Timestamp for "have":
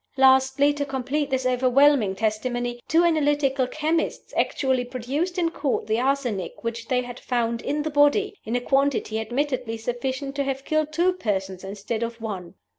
10.43-10.65